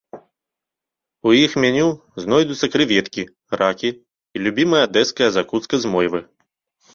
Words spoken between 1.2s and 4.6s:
У іх меню знойдуцца крэветкі, ракі і